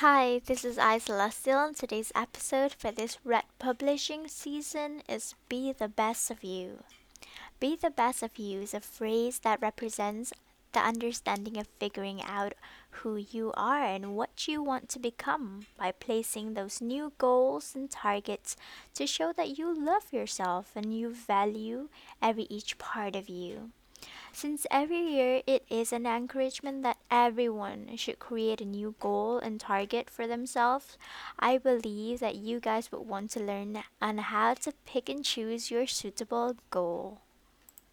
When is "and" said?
1.58-1.74, 13.82-14.14, 17.74-17.90, 20.76-20.96, 29.38-29.58, 35.08-35.24